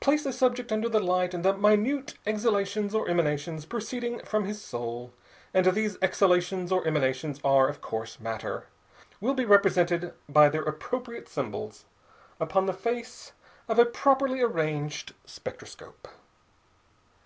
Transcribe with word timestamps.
Place 0.00 0.24
a 0.24 0.32
subject 0.32 0.72
under 0.72 0.88
the 0.88 1.00
light, 1.04 1.34
and 1.34 1.44
the 1.44 1.54
minute 1.54 2.14
exhalations 2.26 2.94
or 2.94 3.06
emanations 3.10 3.66
proceeding 3.66 4.20
from 4.20 4.46
his 4.46 4.64
soul 4.64 5.12
and 5.52 5.66
these 5.66 5.98
exhalations 6.00 6.72
or 6.72 6.86
emanations 6.86 7.38
are, 7.44 7.68
of 7.68 7.82
course, 7.82 8.18
matter 8.18 8.68
will 9.20 9.34
be 9.34 9.44
represented 9.44 10.14
by 10.30 10.48
their 10.48 10.62
appropriate 10.62 11.28
symbols 11.28 11.84
upon 12.40 12.64
the 12.64 12.72
face 12.72 13.32
of 13.68 13.78
a 13.78 13.84
properly 13.84 14.40
arranged 14.40 15.12
spectroscope. 15.26 16.08